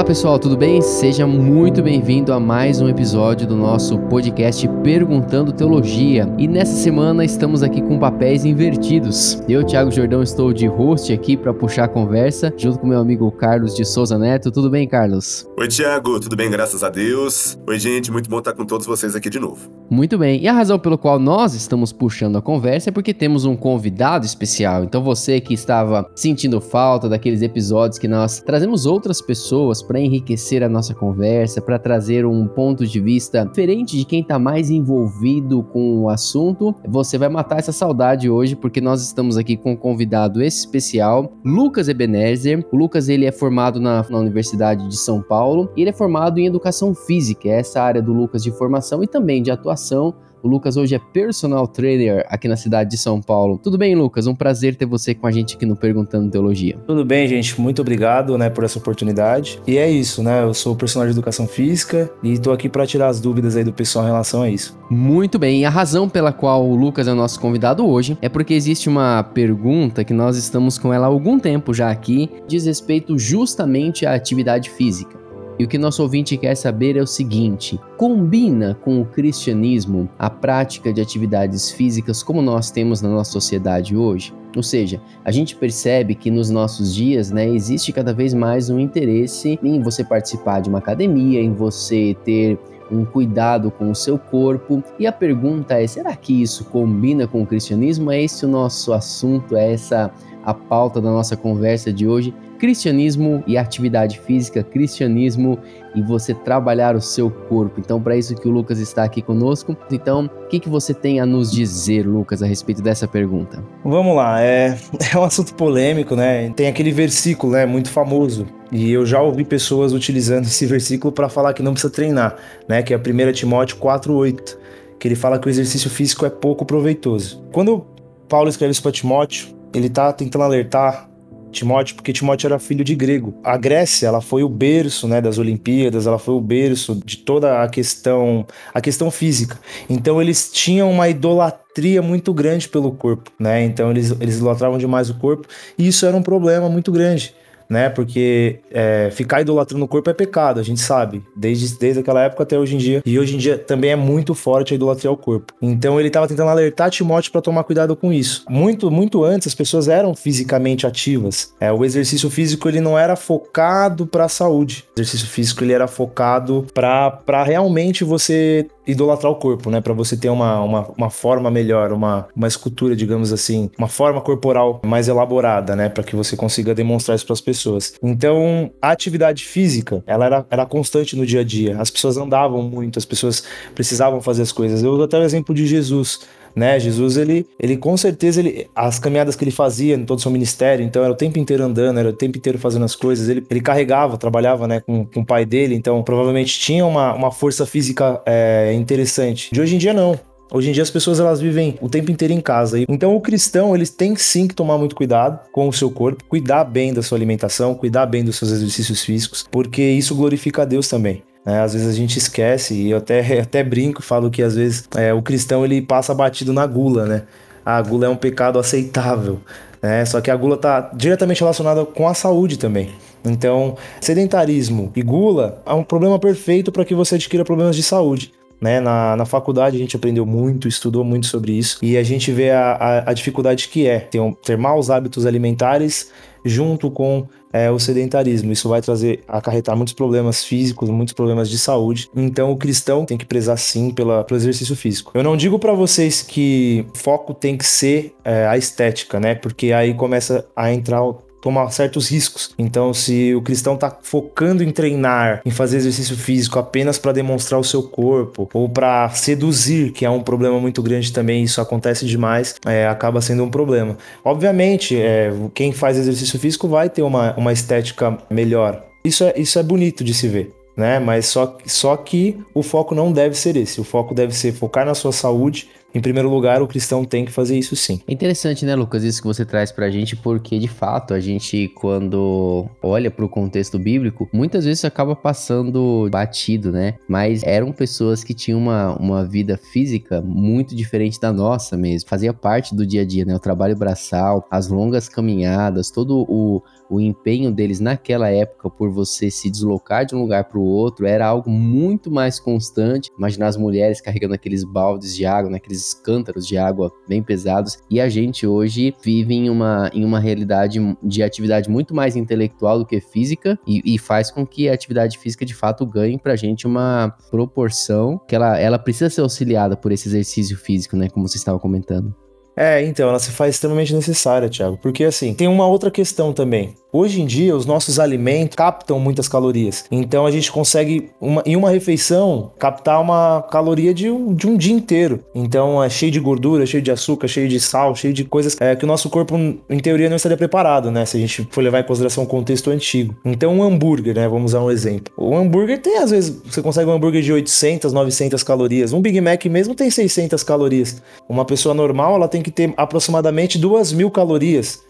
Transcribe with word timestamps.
Olá 0.00 0.06
pessoal, 0.06 0.38
tudo 0.38 0.56
bem? 0.56 0.80
Seja 0.80 1.26
muito 1.26 1.82
bem-vindo 1.82 2.32
a 2.32 2.40
mais 2.40 2.80
um 2.80 2.88
episódio 2.88 3.46
do 3.46 3.54
nosso 3.54 3.98
podcast 3.98 4.66
Perguntando 4.82 5.52
Teologia. 5.52 6.26
E 6.38 6.48
nessa 6.48 6.72
semana 6.72 7.22
estamos 7.22 7.62
aqui 7.62 7.82
com 7.82 7.98
papéis 7.98 8.46
invertidos. 8.46 9.42
Eu, 9.46 9.62
Thiago 9.62 9.90
Jordão, 9.90 10.22
estou 10.22 10.54
de 10.54 10.66
host 10.66 11.12
aqui 11.12 11.36
para 11.36 11.52
puxar 11.52 11.84
a 11.84 11.88
conversa, 11.88 12.50
junto 12.56 12.78
com 12.78 12.86
meu 12.86 12.98
amigo 12.98 13.30
Carlos 13.30 13.76
de 13.76 13.84
Souza 13.84 14.16
Neto. 14.16 14.50
Tudo 14.50 14.70
bem, 14.70 14.88
Carlos? 14.88 15.46
Oi, 15.58 15.68
Thiago, 15.68 16.18
tudo 16.18 16.34
bem? 16.34 16.50
Graças 16.50 16.82
a 16.82 16.88
Deus. 16.88 17.58
Oi, 17.68 17.78
gente, 17.78 18.10
muito 18.10 18.30
bom 18.30 18.38
estar 18.38 18.54
com 18.54 18.64
todos 18.64 18.86
vocês 18.86 19.14
aqui 19.14 19.28
de 19.28 19.38
novo. 19.38 19.70
Muito 19.90 20.16
bem. 20.16 20.40
E 20.40 20.48
a 20.48 20.52
razão 20.54 20.78
pelo 20.78 20.96
qual 20.96 21.18
nós 21.18 21.52
estamos 21.52 21.92
puxando 21.92 22.38
a 22.38 22.42
conversa 22.42 22.88
é 22.88 22.92
porque 22.92 23.12
temos 23.12 23.44
um 23.44 23.54
convidado 23.54 24.24
especial. 24.24 24.82
Então 24.82 25.02
você 25.02 25.40
que 25.42 25.52
estava 25.52 26.10
sentindo 26.14 26.58
falta 26.58 27.06
daqueles 27.06 27.42
episódios 27.42 27.98
que 27.98 28.08
nós 28.08 28.40
trazemos 28.40 28.86
outras 28.86 29.20
pessoas 29.20 29.82
para 29.90 29.98
enriquecer 29.98 30.62
a 30.62 30.68
nossa 30.68 30.94
conversa, 30.94 31.60
para 31.60 31.76
trazer 31.76 32.24
um 32.24 32.46
ponto 32.46 32.86
de 32.86 33.00
vista 33.00 33.44
diferente 33.44 33.96
de 33.96 34.04
quem 34.04 34.20
está 34.20 34.38
mais 34.38 34.70
envolvido 34.70 35.64
com 35.64 36.02
o 36.02 36.08
assunto. 36.08 36.72
Você 36.86 37.18
vai 37.18 37.28
matar 37.28 37.58
essa 37.58 37.72
saudade 37.72 38.30
hoje 38.30 38.54
porque 38.54 38.80
nós 38.80 39.02
estamos 39.02 39.36
aqui 39.36 39.56
com 39.56 39.72
um 39.72 39.76
convidado 39.76 40.40
especial, 40.40 41.32
Lucas 41.44 41.88
Ebenezer. 41.88 42.64
O 42.70 42.76
Lucas 42.76 43.08
ele 43.08 43.26
é 43.26 43.32
formado 43.32 43.80
na, 43.80 44.06
na 44.08 44.18
Universidade 44.18 44.86
de 44.86 44.96
São 44.96 45.20
Paulo 45.20 45.72
e 45.76 45.80
ele 45.80 45.90
é 45.90 45.92
formado 45.92 46.38
em 46.38 46.46
Educação 46.46 46.94
Física, 46.94 47.48
é 47.48 47.58
essa 47.58 47.82
área 47.82 48.00
do 48.00 48.12
Lucas 48.12 48.44
de 48.44 48.52
formação 48.52 49.02
e 49.02 49.08
também 49.08 49.42
de 49.42 49.50
atuação 49.50 50.14
o 50.42 50.48
Lucas 50.48 50.76
hoje 50.76 50.94
é 50.94 50.98
personal 50.98 51.66
trainer 51.66 52.24
aqui 52.28 52.48
na 52.48 52.56
cidade 52.56 52.90
de 52.90 52.96
São 52.96 53.20
Paulo. 53.20 53.58
Tudo 53.62 53.76
bem, 53.76 53.94
Lucas? 53.94 54.26
Um 54.26 54.34
prazer 54.34 54.74
ter 54.74 54.86
você 54.86 55.14
com 55.14 55.26
a 55.26 55.30
gente 55.30 55.56
aqui 55.56 55.66
no 55.66 55.76
Perguntando 55.76 56.30
Teologia. 56.30 56.78
Tudo 56.86 57.04
bem, 57.04 57.26
gente. 57.28 57.60
Muito 57.60 57.82
obrigado, 57.82 58.36
né, 58.38 58.48
por 58.48 58.64
essa 58.64 58.78
oportunidade. 58.78 59.60
E 59.66 59.76
é 59.76 59.90
isso, 59.90 60.22
né? 60.22 60.42
Eu 60.42 60.54
sou 60.54 60.74
personal 60.74 61.06
de 61.06 61.12
educação 61.12 61.46
física 61.46 62.10
e 62.22 62.38
tô 62.38 62.52
aqui 62.52 62.68
para 62.68 62.86
tirar 62.86 63.08
as 63.08 63.20
dúvidas 63.20 63.56
aí 63.56 63.64
do 63.64 63.72
pessoal 63.72 64.04
em 64.04 64.08
relação 64.08 64.42
a 64.42 64.50
isso. 64.50 64.78
Muito 64.90 65.38
bem. 65.38 65.60
E 65.60 65.64
a 65.64 65.70
razão 65.70 66.08
pela 66.08 66.32
qual 66.32 66.66
o 66.66 66.74
Lucas 66.74 67.06
é 67.06 67.14
nosso 67.14 67.38
convidado 67.40 67.86
hoje 67.86 68.18
é 68.20 68.28
porque 68.28 68.54
existe 68.54 68.88
uma 68.88 69.22
pergunta 69.22 70.04
que 70.04 70.14
nós 70.14 70.36
estamos 70.36 70.78
com 70.78 70.92
ela 70.92 71.06
há 71.06 71.08
algum 71.08 71.38
tempo 71.38 71.74
já 71.74 71.90
aqui, 71.90 72.30
diz 72.48 72.66
respeito 72.66 73.18
justamente 73.18 74.06
à 74.06 74.14
atividade 74.14 74.70
física. 74.70 75.20
E 75.60 75.64
o 75.64 75.68
que 75.68 75.76
nosso 75.76 76.00
ouvinte 76.02 76.38
quer 76.38 76.54
saber 76.54 76.96
é 76.96 77.02
o 77.02 77.06
seguinte: 77.06 77.78
combina 77.98 78.78
com 78.82 78.98
o 78.98 79.04
cristianismo 79.04 80.08
a 80.18 80.30
prática 80.30 80.90
de 80.90 81.02
atividades 81.02 81.70
físicas 81.70 82.22
como 82.22 82.40
nós 82.40 82.70
temos 82.70 83.02
na 83.02 83.10
nossa 83.10 83.32
sociedade 83.32 83.94
hoje? 83.94 84.32
Ou 84.56 84.62
seja, 84.62 85.02
a 85.22 85.30
gente 85.30 85.54
percebe 85.54 86.14
que 86.14 86.30
nos 86.30 86.48
nossos 86.48 86.94
dias, 86.94 87.30
né, 87.30 87.46
existe 87.46 87.92
cada 87.92 88.14
vez 88.14 88.32
mais 88.32 88.70
um 88.70 88.78
interesse 88.78 89.58
em 89.62 89.82
você 89.82 90.02
participar 90.02 90.60
de 90.60 90.70
uma 90.70 90.78
academia, 90.78 91.42
em 91.42 91.52
você 91.52 92.16
ter 92.24 92.58
um 92.90 93.04
cuidado 93.04 93.70
com 93.70 93.90
o 93.90 93.94
seu 93.94 94.18
corpo. 94.18 94.82
E 94.98 95.06
a 95.06 95.12
pergunta 95.12 95.78
é: 95.78 95.86
será 95.86 96.16
que 96.16 96.40
isso 96.40 96.64
combina 96.64 97.26
com 97.26 97.42
o 97.42 97.46
cristianismo? 97.46 98.10
É 98.10 98.22
esse 98.22 98.46
o 98.46 98.48
nosso 98.48 98.94
assunto, 98.94 99.54
é 99.54 99.74
essa 99.74 100.10
a 100.44 100.54
pauta 100.54 101.00
da 101.00 101.10
nossa 101.10 101.36
conversa 101.36 101.92
de 101.92 102.06
hoje 102.06 102.34
cristianismo 102.60 103.42
e 103.46 103.56
atividade 103.56 104.20
física, 104.20 104.62
cristianismo 104.62 105.58
e 105.94 106.02
você 106.02 106.34
trabalhar 106.34 106.94
o 106.94 107.00
seu 107.00 107.30
corpo. 107.30 107.80
Então, 107.80 108.00
para 108.00 108.16
isso 108.16 108.36
que 108.36 108.46
o 108.46 108.50
Lucas 108.50 108.78
está 108.78 109.02
aqui 109.02 109.22
conosco. 109.22 109.74
Então, 109.90 110.26
o 110.26 110.48
que, 110.48 110.60
que 110.60 110.68
você 110.68 110.92
tem 110.92 111.18
a 111.18 111.26
nos 111.26 111.50
dizer, 111.50 112.06
Lucas, 112.06 112.42
a 112.42 112.46
respeito 112.46 112.82
dessa 112.82 113.08
pergunta? 113.08 113.64
Vamos 113.82 114.14
lá, 114.14 114.42
é, 114.42 114.78
é 115.12 115.18
um 115.18 115.24
assunto 115.24 115.54
polêmico, 115.54 116.14
né? 116.14 116.50
Tem 116.50 116.68
aquele 116.68 116.92
versículo, 116.92 117.54
né, 117.54 117.64
muito 117.64 117.90
famoso. 117.90 118.46
E 118.70 118.92
eu 118.92 119.06
já 119.06 119.20
ouvi 119.22 119.42
pessoas 119.42 119.92
utilizando 119.94 120.44
esse 120.46 120.66
versículo 120.66 121.10
para 121.10 121.30
falar 121.30 121.54
que 121.54 121.62
não 121.62 121.72
precisa 121.72 121.92
treinar, 121.92 122.36
né? 122.68 122.82
Que 122.82 122.92
é 122.92 122.98
1 122.98 123.32
Timóteo 123.32 123.78
4:8, 123.78 124.58
que 124.98 125.08
ele 125.08 125.16
fala 125.16 125.38
que 125.38 125.48
o 125.48 125.50
exercício 125.50 125.88
físico 125.88 126.26
é 126.26 126.30
pouco 126.30 126.66
proveitoso. 126.66 127.42
Quando 127.52 127.86
Paulo 128.28 128.50
escreve 128.50 128.72
isso 128.72 128.82
para 128.82 128.92
Timóteo, 128.92 129.59
ele 129.74 129.86
está 129.86 130.12
tentando 130.12 130.42
alertar 130.42 131.08
Timóteo, 131.50 131.96
porque 131.96 132.12
Timóteo 132.12 132.46
era 132.46 132.58
filho 132.58 132.84
de 132.84 132.94
grego. 132.94 133.34
A 133.42 133.56
Grécia, 133.56 134.06
ela 134.06 134.20
foi 134.20 134.42
o 134.42 134.48
berço, 134.48 135.08
né, 135.08 135.20
das 135.20 135.38
Olimpíadas, 135.38 136.06
ela 136.06 136.18
foi 136.18 136.34
o 136.34 136.40
berço 136.40 137.00
de 137.04 137.16
toda 137.16 137.62
a 137.62 137.68
questão, 137.68 138.46
a 138.72 138.80
questão 138.80 139.10
física. 139.10 139.58
Então 139.88 140.22
eles 140.22 140.50
tinham 140.52 140.90
uma 140.90 141.08
idolatria 141.08 142.00
muito 142.02 142.32
grande 142.32 142.68
pelo 142.68 142.92
corpo, 142.92 143.30
né? 143.38 143.64
Então 143.64 143.90
eles 143.90 144.14
eles 144.20 144.36
idolatravam 144.36 144.78
demais 144.78 145.10
o 145.10 145.14
corpo, 145.14 145.48
e 145.76 145.88
isso 145.88 146.06
era 146.06 146.16
um 146.16 146.22
problema 146.22 146.68
muito 146.68 146.92
grande 146.92 147.34
né? 147.70 147.88
Porque 147.88 148.58
é, 148.70 149.10
ficar 149.12 149.40
idolatrando 149.40 149.84
o 149.84 149.88
corpo 149.88 150.10
é 150.10 150.12
pecado, 150.12 150.58
a 150.58 150.62
gente 150.62 150.80
sabe, 150.80 151.22
desde, 151.36 151.78
desde 151.78 152.00
aquela 152.00 152.24
época 152.24 152.42
até 152.42 152.58
hoje 152.58 152.74
em 152.74 152.78
dia. 152.78 153.00
E 153.06 153.16
hoje 153.18 153.36
em 153.36 153.38
dia 153.38 153.56
também 153.56 153.92
é 153.92 153.96
muito 153.96 154.34
forte 154.34 154.74
a 154.74 154.76
idolatria 154.76 155.08
ao 155.08 155.16
corpo. 155.16 155.54
Então 155.62 156.00
ele 156.00 156.08
estava 156.08 156.26
tentando 156.26 156.50
alertar 156.50 156.90
Timóteo 156.90 157.30
para 157.30 157.40
tomar 157.40 157.62
cuidado 157.62 157.94
com 157.94 158.12
isso. 158.12 158.44
Muito, 158.48 158.90
muito 158.90 159.22
antes 159.22 159.46
as 159.46 159.54
pessoas 159.54 159.86
eram 159.86 160.14
fisicamente 160.14 160.86
ativas. 160.86 161.54
É, 161.60 161.72
o 161.72 161.84
exercício 161.84 162.28
físico 162.28 162.68
ele 162.68 162.80
não 162.80 162.98
era 162.98 163.14
focado 163.14 164.06
para 164.06 164.24
a 164.24 164.28
saúde. 164.28 164.84
O 164.96 165.00
exercício 165.00 165.28
físico 165.28 165.62
ele 165.62 165.72
era 165.72 165.86
focado 165.86 166.66
para 166.74 167.44
realmente 167.44 168.02
você 168.02 168.66
idolatrar 168.90 169.32
o 169.32 169.36
corpo, 169.36 169.70
né? 169.70 169.80
Para 169.80 169.92
você 169.92 170.16
ter 170.16 170.28
uma, 170.28 170.60
uma, 170.62 170.88
uma 170.96 171.10
forma 171.10 171.50
melhor, 171.50 171.92
uma, 171.92 172.28
uma 172.34 172.48
escultura, 172.48 172.94
digamos 172.96 173.32
assim, 173.32 173.70
uma 173.78 173.88
forma 173.88 174.20
corporal 174.20 174.80
mais 174.84 175.08
elaborada, 175.08 175.74
né? 175.76 175.88
Para 175.88 176.04
que 176.04 176.16
você 176.16 176.36
consiga 176.36 176.74
demonstrar 176.74 177.14
isso 177.16 177.26
para 177.26 177.34
as 177.34 177.40
pessoas. 177.40 177.94
Então, 178.02 178.70
a 178.80 178.90
atividade 178.90 179.44
física, 179.44 180.02
ela 180.06 180.26
era, 180.26 180.46
era 180.50 180.66
constante 180.66 181.16
no 181.16 181.24
dia 181.24 181.40
a 181.40 181.44
dia. 181.44 181.80
As 181.80 181.90
pessoas 181.90 182.16
andavam 182.16 182.62
muito, 182.62 182.98
as 182.98 183.04
pessoas 183.04 183.44
precisavam 183.74 184.20
fazer 184.20 184.42
as 184.42 184.52
coisas. 184.52 184.82
Eu 184.82 184.92
uso 184.92 185.02
até 185.02 185.18
o 185.18 185.22
exemplo 185.22 185.54
de 185.54 185.66
Jesus 185.66 186.20
né? 186.54 186.78
Jesus, 186.78 187.16
ele, 187.16 187.46
ele 187.58 187.76
com 187.76 187.96
certeza, 187.96 188.40
ele, 188.40 188.68
as 188.74 188.98
caminhadas 188.98 189.36
que 189.36 189.44
ele 189.44 189.50
fazia 189.50 189.94
em 189.94 190.04
todo 190.04 190.18
o 190.18 190.22
seu 190.22 190.30
ministério, 190.30 190.84
então 190.84 191.02
era 191.02 191.12
o 191.12 191.16
tempo 191.16 191.38
inteiro 191.38 191.64
andando, 191.64 191.98
era 191.98 192.08
o 192.08 192.12
tempo 192.12 192.38
inteiro 192.38 192.58
fazendo 192.58 192.84
as 192.84 192.94
coisas, 192.94 193.28
ele, 193.28 193.44
ele 193.50 193.60
carregava, 193.60 194.16
trabalhava, 194.16 194.66
né, 194.66 194.80
com, 194.80 195.04
com 195.04 195.20
o 195.20 195.26
pai 195.26 195.44
dele, 195.44 195.74
então 195.74 196.02
provavelmente 196.02 196.58
tinha 196.58 196.84
uma, 196.84 197.14
uma 197.14 197.30
força 197.30 197.64
física 197.66 198.20
é, 198.26 198.72
interessante. 198.74 199.50
De 199.52 199.60
hoje 199.60 199.74
em 199.74 199.78
dia, 199.78 199.92
não. 199.92 200.18
Hoje 200.52 200.68
em 200.68 200.72
dia 200.72 200.82
as 200.82 200.90
pessoas 200.90 201.20
elas 201.20 201.40
vivem 201.40 201.78
o 201.80 201.88
tempo 201.88 202.10
inteiro 202.10 202.34
em 202.34 202.40
casa. 202.40 202.78
Então 202.88 203.14
o 203.14 203.20
cristão, 203.20 203.74
eles 203.74 203.90
têm 203.90 204.16
sim 204.16 204.48
que 204.48 204.54
tomar 204.54 204.76
muito 204.78 204.96
cuidado 204.96 205.38
com 205.52 205.68
o 205.68 205.72
seu 205.72 205.90
corpo, 205.90 206.24
cuidar 206.24 206.64
bem 206.64 206.92
da 206.92 207.02
sua 207.02 207.16
alimentação, 207.16 207.74
cuidar 207.74 208.06
bem 208.06 208.24
dos 208.24 208.36
seus 208.36 208.50
exercícios 208.50 209.04
físicos, 209.04 209.46
porque 209.48 209.82
isso 209.82 210.14
glorifica 210.14 210.62
a 210.62 210.64
Deus 210.64 210.88
também. 210.88 211.22
É, 211.44 211.58
às 211.58 211.72
vezes 211.72 211.88
a 211.88 211.92
gente 211.92 212.18
esquece, 212.18 212.74
e 212.74 212.90
eu 212.90 212.98
até, 212.98 213.20
até 213.40 213.62
brinco, 213.62 214.02
falo 214.02 214.30
que 214.30 214.42
às 214.42 214.54
vezes 214.54 214.88
é, 214.96 215.12
o 215.12 215.22
cristão 215.22 215.64
ele 215.64 215.80
passa 215.80 216.14
batido 216.14 216.52
na 216.52 216.66
gula, 216.66 217.06
né? 217.06 217.22
A 217.64 217.80
gula 217.80 218.06
é 218.06 218.08
um 218.08 218.16
pecado 218.16 218.58
aceitável, 218.58 219.40
né? 219.82 220.04
Só 220.04 220.20
que 220.20 220.30
a 220.30 220.36
gula 220.36 220.56
está 220.56 220.90
diretamente 220.94 221.40
relacionada 221.40 221.84
com 221.84 222.08
a 222.08 222.14
saúde 222.14 222.58
também. 222.58 222.90
Então, 223.24 223.76
sedentarismo 224.00 224.90
e 224.96 225.02
gula 225.02 225.62
é 225.66 225.72
um 225.72 225.84
problema 225.84 226.18
perfeito 226.18 226.72
para 226.72 226.84
que 226.84 226.94
você 226.94 227.16
adquira 227.16 227.44
problemas 227.44 227.76
de 227.76 227.82
saúde. 227.82 228.32
Né? 228.60 228.78
Na, 228.78 229.16
na 229.16 229.24
faculdade 229.24 229.76
a 229.76 229.78
gente 229.78 229.96
aprendeu 229.96 230.26
muito, 230.26 230.68
estudou 230.68 231.02
muito 231.02 231.26
sobre 231.26 231.52
isso 231.52 231.78
e 231.80 231.96
a 231.96 232.02
gente 232.02 232.30
vê 232.30 232.50
a, 232.50 232.72
a, 232.72 233.10
a 233.10 233.12
dificuldade 233.14 233.68
que 233.68 233.86
é 233.86 234.00
ter, 234.00 234.20
um, 234.20 234.34
ter 234.34 234.58
maus 234.58 234.90
hábitos 234.90 235.24
alimentares 235.24 236.10
junto 236.44 236.90
com 236.90 237.26
é, 237.52 237.70
o 237.70 237.78
sedentarismo. 237.78 238.52
Isso 238.52 238.68
vai 238.68 238.80
trazer, 238.80 239.22
acarretar 239.26 239.76
muitos 239.76 239.94
problemas 239.94 240.44
físicos, 240.44 240.88
muitos 240.88 241.14
problemas 241.14 241.48
de 241.48 241.58
saúde. 241.58 242.08
Então, 242.14 242.50
o 242.52 242.56
cristão 242.56 243.04
tem 243.04 243.18
que 243.18 243.26
prezar 243.26 243.58
sim 243.58 243.90
pela, 243.90 244.24
pelo 244.24 244.38
exercício 244.38 244.76
físico. 244.76 245.12
Eu 245.14 245.22
não 245.22 245.36
digo 245.36 245.58
para 245.58 245.72
vocês 245.72 246.22
que 246.22 246.86
foco 246.94 247.34
tem 247.34 247.56
que 247.56 247.66
ser 247.66 248.14
é, 248.24 248.46
a 248.46 248.56
estética, 248.56 249.18
né? 249.18 249.34
Porque 249.34 249.72
aí 249.72 249.94
começa 249.94 250.46
a 250.54 250.72
entrar 250.72 251.02
tomar 251.40 251.70
certos 251.70 252.08
riscos. 252.08 252.50
Então, 252.58 252.92
se 252.92 253.34
o 253.34 253.42
cristão 253.42 253.74
está 253.74 253.96
focando 254.02 254.62
em 254.62 254.70
treinar, 254.70 255.40
em 255.44 255.50
fazer 255.50 255.78
exercício 255.78 256.16
físico 256.16 256.58
apenas 256.58 256.98
para 256.98 257.12
demonstrar 257.12 257.58
o 257.60 257.64
seu 257.64 257.82
corpo 257.82 258.48
ou 258.52 258.68
para 258.68 259.08
seduzir, 259.10 259.92
que 259.92 260.04
é 260.04 260.10
um 260.10 260.22
problema 260.22 260.58
muito 260.60 260.82
grande 260.82 261.12
também, 261.12 261.42
isso 261.42 261.60
acontece 261.60 262.06
demais, 262.06 262.56
é, 262.64 262.86
acaba 262.86 263.20
sendo 263.20 263.44
um 263.44 263.50
problema. 263.50 263.96
Obviamente, 264.24 264.96
é, 264.96 265.32
quem 265.54 265.72
faz 265.72 265.96
exercício 265.96 266.38
físico 266.38 266.68
vai 266.68 266.88
ter 266.88 267.02
uma, 267.02 267.34
uma 267.36 267.52
estética 267.52 268.18
melhor. 268.28 268.84
Isso 269.04 269.24
é, 269.24 269.34
isso 269.36 269.58
é 269.58 269.62
bonito 269.62 270.04
de 270.04 270.12
se 270.12 270.28
ver. 270.28 270.59
Né? 270.80 270.98
Mas 270.98 271.26
só, 271.26 271.58
só 271.66 271.94
que 271.94 272.38
o 272.54 272.62
foco 272.62 272.94
não 272.94 273.12
deve 273.12 273.34
ser 273.34 273.54
esse. 273.54 273.82
O 273.82 273.84
foco 273.84 274.14
deve 274.14 274.34
ser 274.34 274.50
focar 274.52 274.86
na 274.86 274.94
sua 274.94 275.12
saúde, 275.12 275.68
em 275.92 276.00
primeiro 276.00 276.30
lugar, 276.30 276.62
o 276.62 276.68
cristão 276.68 277.04
tem 277.04 277.24
que 277.24 277.32
fazer 277.32 277.58
isso 277.58 277.74
sim. 277.74 278.00
É 278.06 278.12
interessante, 278.12 278.64
né, 278.64 278.74
Lucas, 278.76 279.02
isso 279.02 279.20
que 279.20 279.26
você 279.26 279.44
traz 279.44 279.72
pra 279.72 279.90
gente, 279.90 280.14
porque 280.14 280.58
de 280.58 280.68
fato 280.68 281.12
a 281.12 281.18
gente, 281.18 281.68
quando 281.74 282.68
olha 282.80 283.10
pro 283.10 283.28
contexto 283.28 283.78
bíblico, 283.78 284.28
muitas 284.32 284.64
vezes 284.64 284.84
acaba 284.84 285.16
passando 285.16 286.08
batido, 286.10 286.70
né? 286.70 286.94
Mas 287.08 287.42
eram 287.42 287.72
pessoas 287.72 288.22
que 288.22 288.32
tinham 288.32 288.60
uma, 288.60 288.94
uma 288.96 289.24
vida 289.24 289.56
física 289.56 290.20
muito 290.20 290.76
diferente 290.76 291.20
da 291.20 291.32
nossa 291.32 291.76
mesmo. 291.76 292.08
Fazia 292.08 292.32
parte 292.32 292.74
do 292.74 292.86
dia 292.86 293.02
a 293.02 293.04
dia, 293.04 293.24
né? 293.24 293.34
O 293.34 293.40
trabalho 293.40 293.76
braçal, 293.76 294.46
as 294.48 294.68
longas 294.68 295.08
caminhadas, 295.08 295.90
todo 295.90 296.24
o, 296.28 296.62
o 296.88 297.00
empenho 297.00 297.50
deles 297.50 297.80
naquela 297.80 298.30
época 298.30 298.70
por 298.70 298.90
você 298.90 299.28
se 299.28 299.50
deslocar 299.50 300.06
de 300.06 300.14
um 300.14 300.20
lugar 300.20 300.44
para 300.44 300.58
o 300.58 300.64
outro 300.70 301.06
era 301.06 301.26
algo 301.26 301.50
muito 301.50 302.10
mais 302.10 302.38
constante. 302.38 303.10
Imaginar 303.16 303.48
as 303.48 303.56
mulheres 303.56 304.00
carregando 304.00 304.34
aqueles 304.34 304.64
baldes 304.64 305.16
de 305.16 305.26
água, 305.26 305.50
naqueles 305.50 305.70
aqueles 305.70 305.94
cântaros 305.94 306.46
de 306.46 306.58
água 306.58 306.92
bem 307.08 307.22
pesados. 307.22 307.78
E 307.90 308.00
a 308.00 308.08
gente 308.08 308.46
hoje 308.46 308.94
vive 309.02 309.34
em 309.34 309.48
uma, 309.48 309.90
em 309.94 310.04
uma 310.04 310.20
realidade 310.20 310.78
de 311.02 311.22
atividade 311.22 311.70
muito 311.70 311.94
mais 311.94 312.16
intelectual 312.16 312.78
do 312.78 312.86
que 312.86 313.00
física 313.00 313.58
e, 313.66 313.94
e 313.94 313.98
faz 313.98 314.30
com 314.30 314.46
que 314.46 314.68
a 314.68 314.74
atividade 314.74 315.18
física 315.18 315.44
de 315.44 315.54
fato 315.54 315.86
ganhe 315.86 316.18
pra 316.18 316.36
gente 316.36 316.66
uma 316.66 317.14
proporção 317.30 318.20
que 318.28 318.34
ela, 318.34 318.58
ela 318.58 318.78
precisa 318.78 319.08
ser 319.08 319.20
auxiliada 319.22 319.76
por 319.76 319.92
esse 319.92 320.08
exercício 320.08 320.56
físico, 320.56 320.96
né? 320.96 321.08
Como 321.08 321.26
você 321.26 321.36
estava 321.36 321.58
comentando. 321.58 322.14
É, 322.60 322.84
então, 322.84 323.08
ela 323.08 323.18
se 323.18 323.30
faz 323.30 323.54
extremamente 323.54 323.94
necessária, 323.94 324.46
Thiago. 324.50 324.78
Porque 324.82 325.04
assim, 325.04 325.32
tem 325.32 325.48
uma 325.48 325.66
outra 325.66 325.90
questão 325.90 326.30
também. 326.30 326.74
Hoje 326.92 327.22
em 327.22 327.26
dia, 327.26 327.56
os 327.56 327.64
nossos 327.64 328.00
alimentos 328.00 328.56
captam 328.56 328.98
muitas 328.98 329.28
calorias. 329.28 329.84
Então 329.90 330.26
a 330.26 330.30
gente 330.30 330.50
consegue, 330.50 331.08
uma, 331.20 331.40
em 331.46 331.54
uma 331.54 331.70
refeição, 331.70 332.50
captar 332.58 333.00
uma 333.00 333.42
caloria 333.50 333.94
de 333.94 334.10
um, 334.10 334.34
de 334.34 334.48
um 334.48 334.56
dia 334.56 334.74
inteiro. 334.74 335.24
Então 335.32 335.82
é 335.82 335.88
cheio 335.88 336.10
de 336.10 336.18
gordura, 336.18 336.66
cheio 336.66 336.82
de 336.82 336.90
açúcar, 336.90 337.28
cheio 337.28 337.48
de 337.48 337.60
sal, 337.60 337.94
cheio 337.94 338.12
de 338.12 338.24
coisas 338.24 338.56
é, 338.60 338.74
que 338.74 338.84
o 338.84 338.88
nosso 338.88 339.08
corpo, 339.08 339.36
em 339.36 339.78
teoria, 339.78 340.08
não 340.08 340.16
estaria 340.16 340.36
preparado, 340.36 340.90
né? 340.90 341.06
Se 341.06 341.16
a 341.16 341.20
gente 341.20 341.48
for 341.50 341.62
levar 341.62 341.80
em 341.80 341.84
consideração 341.84 342.24
o 342.24 342.26
contexto 342.26 342.70
antigo. 342.70 343.16
Então, 343.24 343.54
um 343.54 343.62
hambúrguer, 343.62 344.16
né? 344.16 344.28
Vamos 344.28 344.50
usar 344.50 344.60
um 344.60 344.70
exemplo. 344.70 345.12
O 345.16 345.36
hambúrguer 345.36 345.80
tem, 345.80 345.98
às 345.98 346.10
vezes, 346.10 346.42
você 346.44 346.60
consegue 346.60 346.90
um 346.90 346.92
hambúrguer 346.92 347.22
de 347.22 347.32
800, 347.32 347.92
900 347.92 348.42
calorias. 348.42 348.92
Um 348.92 349.00
Big 349.00 349.20
Mac 349.20 349.44
mesmo 349.46 349.76
tem 349.76 349.88
600 349.90 350.42
calorias. 350.42 351.00
Uma 351.28 351.44
pessoa 351.44 351.72
normal, 351.72 352.16
ela 352.16 352.26
tem 352.26 352.42
que 352.50 352.56
ter 352.56 352.74
aproximadamente 352.76 353.58
2 353.58 353.92
mil 353.92 354.10
calorias 354.10 354.82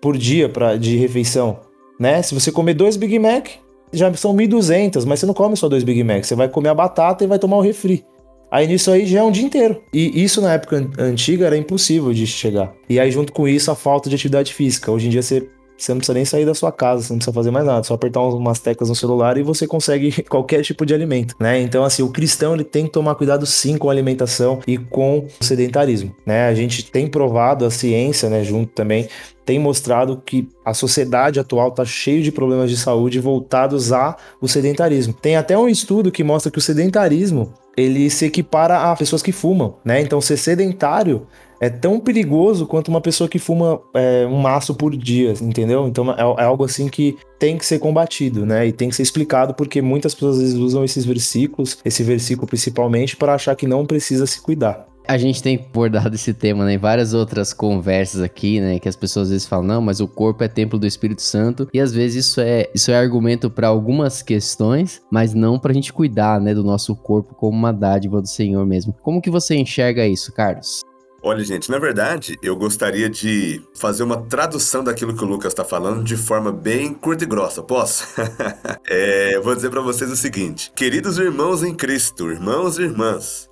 por 0.00 0.16
dia 0.16 0.48
pra, 0.48 0.76
de 0.76 0.96
refeição, 0.96 1.60
né? 1.98 2.22
Se 2.22 2.34
você 2.34 2.52
comer 2.52 2.74
dois 2.74 2.96
Big 2.96 3.18
Mac, 3.18 3.48
já 3.92 4.12
são 4.14 4.34
1.200, 4.34 5.04
mas 5.04 5.20
você 5.20 5.26
não 5.26 5.34
come 5.34 5.56
só 5.56 5.68
dois 5.68 5.82
Big 5.82 6.02
Mac, 6.04 6.24
você 6.24 6.34
vai 6.34 6.48
comer 6.48 6.68
a 6.68 6.74
batata 6.74 7.24
e 7.24 7.26
vai 7.26 7.38
tomar 7.38 7.56
o 7.56 7.60
refri. 7.60 8.04
Aí 8.50 8.66
nisso 8.66 8.90
aí 8.90 9.06
já 9.06 9.20
é 9.20 9.22
um 9.22 9.30
dia 9.30 9.44
inteiro. 9.44 9.82
E 9.92 10.22
isso 10.22 10.40
na 10.40 10.54
época 10.54 10.88
antiga 10.98 11.46
era 11.46 11.56
impossível 11.56 12.12
de 12.12 12.26
chegar. 12.26 12.72
E 12.88 12.98
aí 12.98 13.10
junto 13.10 13.32
com 13.32 13.46
isso 13.46 13.70
a 13.70 13.74
falta 13.74 14.08
de 14.08 14.14
atividade 14.14 14.54
física. 14.54 14.90
Hoje 14.90 15.06
em 15.06 15.10
dia 15.10 15.22
você 15.22 15.46
você 15.78 15.92
não 15.92 15.98
precisa 15.98 16.14
nem 16.14 16.24
sair 16.24 16.44
da 16.44 16.54
sua 16.54 16.72
casa, 16.72 17.02
você 17.02 17.12
não 17.12 17.18
precisa 17.18 17.34
fazer 17.34 17.50
mais 17.50 17.64
nada, 17.64 17.82
só 17.84 17.94
apertar 17.94 18.20
umas 18.20 18.58
teclas 18.58 18.88
no 18.88 18.94
celular 18.94 19.38
e 19.38 19.42
você 19.42 19.66
consegue 19.66 20.22
qualquer 20.28 20.62
tipo 20.62 20.84
de 20.84 20.92
alimento, 20.92 21.34
né? 21.38 21.60
Então, 21.60 21.84
assim, 21.84 22.02
o 22.02 22.10
cristão 22.10 22.54
ele 22.54 22.64
tem 22.64 22.86
que 22.86 22.92
tomar 22.92 23.14
cuidado 23.14 23.46
sim 23.46 23.78
com 23.78 23.88
a 23.88 23.92
alimentação 23.92 24.60
e 24.66 24.76
com 24.76 25.26
o 25.40 25.44
sedentarismo, 25.44 26.14
né? 26.26 26.48
A 26.48 26.54
gente 26.54 26.90
tem 26.90 27.06
provado 27.06 27.64
a 27.64 27.70
ciência, 27.70 28.28
né, 28.28 28.42
junto 28.42 28.72
também 28.72 29.08
tem 29.48 29.58
mostrado 29.58 30.20
que 30.26 30.46
a 30.62 30.74
sociedade 30.74 31.40
atual 31.40 31.68
está 31.68 31.82
cheio 31.82 32.22
de 32.22 32.30
problemas 32.30 32.68
de 32.68 32.76
saúde 32.76 33.18
voltados 33.18 33.92
ao 33.92 34.18
sedentarismo. 34.46 35.14
Tem 35.14 35.36
até 35.36 35.56
um 35.56 35.66
estudo 35.66 36.12
que 36.12 36.22
mostra 36.22 36.52
que 36.52 36.58
o 36.58 36.60
sedentarismo 36.60 37.54
ele 37.78 38.10
se 38.10 38.26
equipara 38.26 38.90
a 38.90 38.96
pessoas 38.96 39.22
que 39.22 39.32
fumam, 39.32 39.76
né? 39.84 40.00
Então, 40.00 40.20
ser 40.20 40.36
sedentário 40.36 41.26
é 41.60 41.68
tão 41.68 41.98
perigoso 41.98 42.66
quanto 42.66 42.88
uma 42.88 43.00
pessoa 43.00 43.28
que 43.28 43.38
fuma 43.38 43.80
é, 43.94 44.26
um 44.26 44.38
maço 44.38 44.74
por 44.74 44.96
dia, 44.96 45.34
entendeu? 45.40 45.88
Então 45.88 46.10
é, 46.12 46.20
é, 46.20 46.44
algo 46.44 46.64
assim 46.64 46.88
que 46.88 47.16
tem 47.38 47.58
que 47.58 47.66
ser 47.66 47.78
combatido, 47.78 48.46
né? 48.46 48.66
E 48.66 48.72
tem 48.72 48.88
que 48.88 48.96
ser 48.96 49.02
explicado 49.02 49.54
porque 49.54 49.82
muitas 49.82 50.14
pessoas 50.14 50.36
às 50.36 50.42
vezes 50.42 50.56
usam 50.56 50.84
esses 50.84 51.04
versículos, 51.04 51.78
esse 51.84 52.02
versículo 52.02 52.46
principalmente, 52.46 53.16
para 53.16 53.34
achar 53.34 53.56
que 53.56 53.66
não 53.66 53.84
precisa 53.84 54.26
se 54.26 54.40
cuidar. 54.40 54.86
A 55.08 55.16
gente 55.16 55.42
tem 55.42 55.56
abordado 55.56 56.14
esse 56.14 56.34
tema 56.34 56.66
né, 56.66 56.74
em 56.74 56.78
várias 56.78 57.14
outras 57.14 57.54
conversas 57.54 58.20
aqui, 58.20 58.60
né? 58.60 58.78
Que 58.78 58.90
as 58.90 58.94
pessoas 58.94 59.28
às 59.28 59.30
vezes 59.30 59.46
falam, 59.46 59.66
não, 59.66 59.80
mas 59.80 60.00
o 60.00 60.06
corpo 60.06 60.44
é 60.44 60.48
templo 60.48 60.78
do 60.78 60.86
Espírito 60.86 61.22
Santo. 61.22 61.66
E 61.72 61.80
às 61.80 61.92
vezes 61.94 62.26
isso 62.26 62.42
é, 62.42 62.68
isso 62.74 62.90
é 62.90 62.94
argumento 62.94 63.50
para 63.50 63.68
algumas 63.68 64.20
questões, 64.20 65.00
mas 65.10 65.32
não 65.32 65.58
para 65.58 65.72
a 65.72 65.74
gente 65.74 65.94
cuidar 65.94 66.38
né, 66.38 66.54
do 66.54 66.62
nosso 66.62 66.94
corpo 66.94 67.34
como 67.34 67.56
uma 67.56 67.72
dádiva 67.72 68.20
do 68.20 68.28
Senhor 68.28 68.66
mesmo. 68.66 68.94
Como 69.02 69.22
que 69.22 69.30
você 69.30 69.56
enxerga 69.56 70.06
isso, 70.06 70.30
Carlos? 70.30 70.82
Olha, 71.20 71.42
gente, 71.42 71.68
na 71.68 71.80
verdade, 71.80 72.38
eu 72.42 72.54
gostaria 72.54 73.10
de 73.10 73.60
fazer 73.74 74.04
uma 74.04 74.18
tradução 74.18 74.84
daquilo 74.84 75.16
que 75.16 75.24
o 75.24 75.26
Lucas 75.26 75.52
está 75.52 75.64
falando 75.64 76.04
de 76.04 76.16
forma 76.16 76.52
bem 76.52 76.94
curta 76.94 77.24
e 77.24 77.26
grossa. 77.26 77.60
Posso? 77.60 78.04
é, 78.86 79.40
vou 79.40 79.54
dizer 79.54 79.68
para 79.68 79.80
vocês 79.80 80.10
o 80.12 80.16
seguinte: 80.16 80.70
queridos 80.76 81.18
irmãos 81.18 81.64
em 81.64 81.74
Cristo, 81.74 82.30
irmãos 82.30 82.78
e 82.78 82.82
irmãs, 82.82 83.47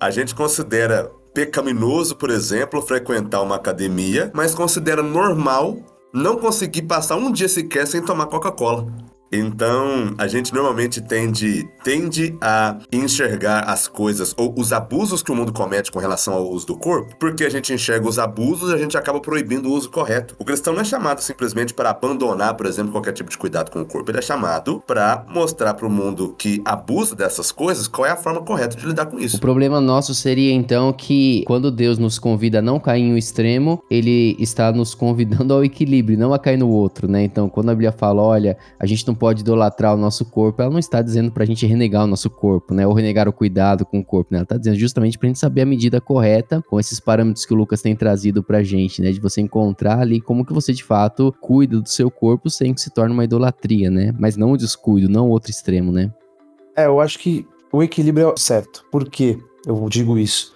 a 0.00 0.10
gente 0.10 0.34
considera 0.34 1.12
pecaminoso, 1.34 2.16
por 2.16 2.30
exemplo, 2.30 2.80
frequentar 2.80 3.42
uma 3.42 3.56
academia, 3.56 4.30
mas 4.34 4.54
considera 4.54 5.02
normal 5.02 5.76
não 6.12 6.36
conseguir 6.36 6.82
passar 6.82 7.16
um 7.16 7.30
dia 7.30 7.48
sequer 7.48 7.86
sem 7.86 8.02
tomar 8.02 8.26
Coca-Cola. 8.26 8.86
Então, 9.32 10.12
a 10.18 10.26
gente 10.26 10.52
normalmente 10.52 11.00
tende, 11.00 11.68
tende 11.84 12.36
a 12.40 12.78
enxergar 12.92 13.60
as 13.60 13.86
coisas 13.86 14.34
ou 14.36 14.52
os 14.58 14.72
abusos 14.72 15.22
que 15.22 15.30
o 15.30 15.36
mundo 15.36 15.52
comete 15.52 15.92
com 15.92 16.00
relação 16.00 16.34
ao 16.34 16.50
uso 16.50 16.66
do 16.66 16.76
corpo, 16.76 17.14
porque 17.16 17.44
a 17.44 17.48
gente 17.48 17.72
enxerga 17.72 18.08
os 18.08 18.18
abusos 18.18 18.70
e 18.70 18.74
a 18.74 18.76
gente 18.76 18.96
acaba 18.96 19.20
proibindo 19.20 19.68
o 19.68 19.72
uso 19.72 19.88
correto. 19.88 20.34
O 20.38 20.44
cristão 20.44 20.74
não 20.74 20.80
é 20.80 20.84
chamado 20.84 21.20
simplesmente 21.20 21.72
para 21.72 21.90
abandonar, 21.90 22.54
por 22.54 22.66
exemplo, 22.66 22.90
qualquer 22.90 23.12
tipo 23.12 23.30
de 23.30 23.38
cuidado 23.38 23.70
com 23.70 23.80
o 23.80 23.86
corpo. 23.86 24.10
Ele 24.10 24.18
é 24.18 24.22
chamado 24.22 24.82
para 24.84 25.24
mostrar 25.28 25.74
para 25.74 25.86
o 25.86 25.90
mundo 25.90 26.34
que 26.36 26.60
abusa 26.64 27.14
dessas 27.14 27.52
coisas 27.52 27.86
qual 27.86 28.06
é 28.06 28.10
a 28.10 28.16
forma 28.16 28.42
correta 28.42 28.76
de 28.76 28.84
lidar 28.84 29.06
com 29.06 29.18
isso. 29.18 29.36
O 29.36 29.40
problema 29.40 29.80
nosso 29.80 30.12
seria 30.12 30.52
então 30.52 30.92
que 30.92 31.44
quando 31.46 31.70
Deus 31.70 31.98
nos 31.98 32.18
convida 32.18 32.58
a 32.58 32.62
não 32.62 32.80
cair 32.80 33.02
em 33.02 33.12
um 33.12 33.16
extremo, 33.16 33.80
ele 33.88 34.36
está 34.40 34.72
nos 34.72 34.92
convidando 34.92 35.54
ao 35.54 35.64
equilíbrio, 35.64 36.18
não 36.18 36.34
a 36.34 36.38
cair 36.38 36.56
no 36.56 36.68
outro, 36.68 37.06
né? 37.06 37.22
Então, 37.22 37.48
quando 37.48 37.68
a 37.68 37.74
Bíblia 37.74 37.92
fala, 37.92 38.22
olha, 38.22 38.58
a 38.78 38.86
gente 38.86 39.06
não 39.06 39.14
pode 39.20 39.42
idolatrar 39.42 39.94
o 39.94 39.98
nosso 39.98 40.24
corpo, 40.24 40.62
ela 40.62 40.70
não 40.70 40.78
está 40.78 41.02
dizendo 41.02 41.30
pra 41.30 41.44
gente 41.44 41.66
renegar 41.66 42.04
o 42.04 42.06
nosso 42.06 42.30
corpo, 42.30 42.72
né? 42.72 42.86
Ou 42.86 42.94
renegar 42.94 43.28
o 43.28 43.32
cuidado 43.32 43.84
com 43.84 44.00
o 44.00 44.04
corpo, 44.04 44.32
né? 44.32 44.38
Ela 44.38 44.46
tá 44.46 44.56
dizendo 44.56 44.76
justamente 44.76 45.18
pra 45.18 45.26
gente 45.26 45.38
saber 45.38 45.60
a 45.60 45.66
medida 45.66 46.00
correta 46.00 46.64
com 46.66 46.80
esses 46.80 46.98
parâmetros 46.98 47.44
que 47.44 47.52
o 47.52 47.56
Lucas 47.56 47.82
tem 47.82 47.94
trazido 47.94 48.42
pra 48.42 48.62
gente, 48.62 49.02
né? 49.02 49.12
De 49.12 49.20
você 49.20 49.42
encontrar 49.42 49.98
ali 49.98 50.22
como 50.22 50.44
que 50.44 50.54
você 50.54 50.72
de 50.72 50.82
fato 50.82 51.34
cuida 51.38 51.78
do 51.78 51.88
seu 51.88 52.10
corpo 52.10 52.48
sem 52.48 52.72
que 52.72 52.80
se 52.80 52.88
torne 52.88 53.12
uma 53.12 53.24
idolatria, 53.24 53.90
né? 53.90 54.14
Mas 54.18 54.38
não 54.38 54.52
o 54.52 54.56
descuido, 54.56 55.06
não 55.06 55.28
o 55.28 55.30
outro 55.30 55.50
extremo, 55.50 55.92
né? 55.92 56.10
É, 56.74 56.86
eu 56.86 56.98
acho 56.98 57.18
que 57.18 57.46
o 57.70 57.82
equilíbrio 57.82 58.30
é 58.30 58.34
certo. 58.38 58.86
Por 58.90 59.06
que 59.10 59.38
eu 59.66 59.86
digo 59.90 60.16
isso? 60.16 60.54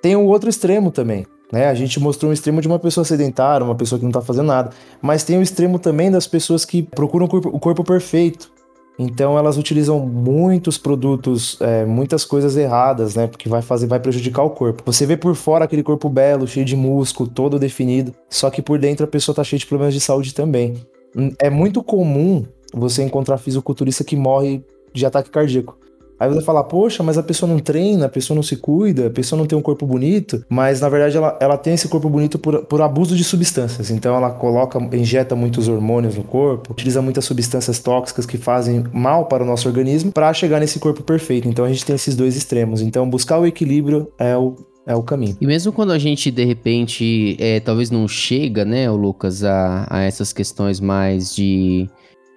Tem 0.00 0.14
o 0.14 0.26
outro 0.26 0.48
extremo 0.48 0.92
também. 0.92 1.26
Né? 1.52 1.68
A 1.68 1.74
gente 1.74 2.00
mostrou 2.00 2.30
um 2.30 2.34
extremo 2.34 2.60
de 2.60 2.66
uma 2.66 2.78
pessoa 2.78 3.04
sedentária, 3.04 3.64
uma 3.64 3.74
pessoa 3.74 3.98
que 3.98 4.04
não 4.04 4.10
está 4.10 4.20
fazendo 4.20 4.46
nada. 4.46 4.70
Mas 5.00 5.24
tem 5.24 5.38
o 5.38 5.42
extremo 5.42 5.78
também 5.78 6.10
das 6.10 6.26
pessoas 6.26 6.64
que 6.64 6.82
procuram 6.82 7.26
o 7.26 7.28
corpo, 7.28 7.48
o 7.48 7.58
corpo 7.58 7.84
perfeito. 7.84 8.50
Então 8.98 9.38
elas 9.38 9.58
utilizam 9.58 10.00
muitos 10.00 10.78
produtos, 10.78 11.58
é, 11.60 11.84
muitas 11.84 12.24
coisas 12.24 12.56
erradas, 12.56 13.14
né? 13.14 13.26
Porque 13.26 13.48
vai 13.48 13.60
fazer, 13.60 13.86
vai 13.86 14.00
prejudicar 14.00 14.42
o 14.42 14.50
corpo. 14.50 14.82
Você 14.86 15.04
vê 15.04 15.16
por 15.16 15.34
fora 15.34 15.66
aquele 15.66 15.82
corpo 15.82 16.08
belo, 16.08 16.48
cheio 16.48 16.64
de 16.64 16.74
músculo, 16.74 17.28
todo 17.28 17.58
definido, 17.58 18.14
só 18.30 18.48
que 18.48 18.62
por 18.62 18.78
dentro 18.78 19.04
a 19.04 19.08
pessoa 19.08 19.34
tá 19.34 19.44
cheia 19.44 19.58
de 19.58 19.66
problemas 19.66 19.92
de 19.92 20.00
saúde 20.00 20.32
também. 20.32 20.74
Hum, 21.14 21.30
é 21.38 21.50
muito 21.50 21.82
comum 21.82 22.44
você 22.72 23.02
encontrar 23.02 23.36
fisiculturista 23.36 24.02
que 24.02 24.16
morre 24.16 24.64
de 24.94 25.04
ataque 25.04 25.30
cardíaco. 25.30 25.76
Aí 26.18 26.28
você 26.28 26.40
fala, 26.40 26.64
poxa, 26.64 27.02
mas 27.02 27.18
a 27.18 27.22
pessoa 27.22 27.50
não 27.50 27.58
treina, 27.58 28.06
a 28.06 28.08
pessoa 28.08 28.34
não 28.34 28.42
se 28.42 28.56
cuida, 28.56 29.06
a 29.08 29.10
pessoa 29.10 29.38
não 29.38 29.46
tem 29.46 29.58
um 29.58 29.62
corpo 29.62 29.86
bonito, 29.86 30.44
mas 30.48 30.80
na 30.80 30.88
verdade 30.88 31.16
ela, 31.16 31.36
ela 31.40 31.56
tem 31.56 31.74
esse 31.74 31.88
corpo 31.88 32.08
bonito 32.08 32.38
por, 32.38 32.64
por 32.64 32.80
abuso 32.80 33.14
de 33.16 33.24
substâncias. 33.24 33.90
Então 33.90 34.16
ela 34.16 34.30
coloca, 34.30 34.78
injeta 34.96 35.36
muitos 35.36 35.68
hormônios 35.68 36.16
no 36.16 36.24
corpo, 36.24 36.72
utiliza 36.72 37.02
muitas 37.02 37.24
substâncias 37.24 37.78
tóxicas 37.78 38.26
que 38.26 38.38
fazem 38.38 38.84
mal 38.92 39.26
para 39.26 39.42
o 39.42 39.46
nosso 39.46 39.68
organismo 39.68 40.10
para 40.10 40.32
chegar 40.32 40.60
nesse 40.60 40.78
corpo 40.78 41.02
perfeito. 41.02 41.48
Então 41.48 41.64
a 41.64 41.68
gente 41.68 41.84
tem 41.84 41.94
esses 41.94 42.16
dois 42.16 42.36
extremos. 42.36 42.80
Então 42.80 43.08
buscar 43.08 43.38
o 43.38 43.46
equilíbrio 43.46 44.10
é 44.18 44.36
o, 44.36 44.56
é 44.86 44.94
o 44.94 45.02
caminho. 45.02 45.36
E 45.40 45.46
mesmo 45.46 45.72
quando 45.72 45.92
a 45.92 45.98
gente, 45.98 46.30
de 46.30 46.44
repente, 46.44 47.36
é, 47.38 47.60
talvez 47.60 47.90
não 47.90 48.08
chega, 48.08 48.64
né, 48.64 48.90
Lucas, 48.90 49.44
a, 49.44 49.86
a 49.90 50.02
essas 50.02 50.32
questões 50.32 50.80
mais 50.80 51.34
de 51.34 51.88